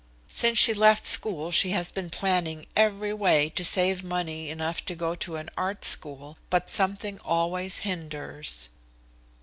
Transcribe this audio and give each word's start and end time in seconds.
Since 0.25 0.57
she 0.57 0.73
left 0.73 1.05
school 1.05 1.51
she 1.51 1.69
has 1.77 1.91
been 1.91 2.09
planning 2.09 2.65
every 2.75 3.13
way 3.13 3.49
to 3.49 3.63
save 3.63 4.03
money 4.03 4.49
enough 4.49 4.83
to 4.85 4.95
go 4.95 5.13
to 5.13 5.35
an 5.35 5.51
art 5.55 5.85
school, 5.85 6.39
but 6.49 6.71
something 6.71 7.19
always 7.19 7.77
hinders." 7.85 8.69